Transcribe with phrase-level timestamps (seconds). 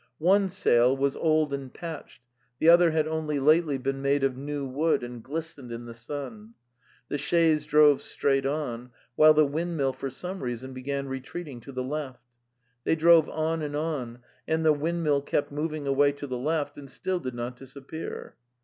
[0.17, 2.23] One sail was old and patched,
[2.57, 6.55] the other had only lately been made of new wood and glistened in the sun.
[7.09, 11.83] The chaise drove straight on, while the windmill, for some reason, began retreating to the
[11.83, 12.23] left.
[12.83, 16.89] They drove on and on, and the windmill kept moving away to the left, and
[16.89, 18.33] still did not disappear.